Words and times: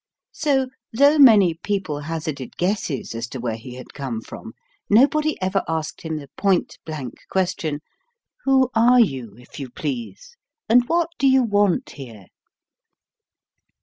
So, 0.33 0.69
though 0.91 1.19
many 1.19 1.53
people 1.53 1.99
hazarded 1.99 2.57
guesses 2.57 3.13
as 3.13 3.27
to 3.27 3.39
where 3.39 3.55
he 3.55 3.75
had 3.75 3.93
come 3.93 4.19
from, 4.19 4.53
nobody 4.89 5.39
ever 5.39 5.63
asked 5.67 6.01
him 6.01 6.17
the 6.17 6.29
point 6.35 6.79
blank 6.87 7.13
question: 7.29 7.81
Who 8.45 8.71
are 8.73 8.99
you, 8.99 9.35
if 9.37 9.59
you 9.59 9.69
please, 9.69 10.35
and 10.67 10.83
what 10.89 11.09
do 11.19 11.27
you 11.27 11.43
want 11.43 11.91
here? 11.91 12.25